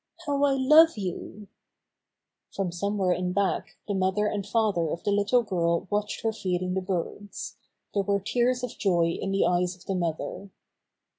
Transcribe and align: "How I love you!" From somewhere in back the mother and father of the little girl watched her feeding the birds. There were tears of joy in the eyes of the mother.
"How 0.25 0.43
I 0.45 0.53
love 0.53 0.97
you!" 0.97 1.47
From 2.55 2.71
somewhere 2.71 3.11
in 3.11 3.33
back 3.33 3.77
the 3.87 3.93
mother 3.93 4.25
and 4.25 4.43
father 4.43 4.89
of 4.89 5.03
the 5.03 5.11
little 5.11 5.43
girl 5.43 5.85
watched 5.91 6.23
her 6.23 6.33
feeding 6.33 6.73
the 6.73 6.81
birds. 6.81 7.57
There 7.93 8.01
were 8.01 8.19
tears 8.19 8.63
of 8.63 8.79
joy 8.79 9.15
in 9.21 9.29
the 9.31 9.45
eyes 9.45 9.75
of 9.75 9.85
the 9.85 9.93
mother. 9.93 10.49